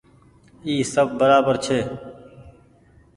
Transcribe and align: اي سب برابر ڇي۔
اي 0.65 0.73
سب 0.93 1.07
برابر 1.19 1.55
ڇي۔ 1.65 1.79